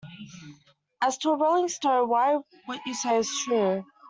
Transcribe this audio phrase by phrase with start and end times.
[1.03, 3.85] As to a rolling stone, why, what you say is true.